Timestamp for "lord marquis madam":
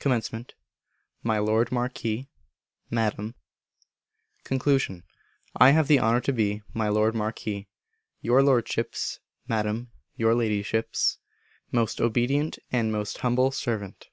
1.38-3.36